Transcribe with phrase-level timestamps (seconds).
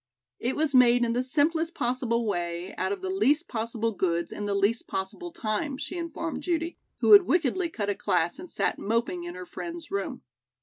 [0.39, 4.47] "It was made in the simplest possible way out of the least possible goods in
[4.47, 8.79] the least possible time," she informed Judy, who had wickedly cut a class and sat
[8.79, 10.23] moping in her friend's room.